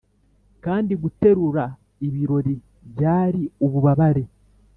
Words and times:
kandi 0.65 0.93
guterura 1.01 1.65
ibiro 2.07 2.37
byari 2.91 3.41
ububabare. 3.65 4.23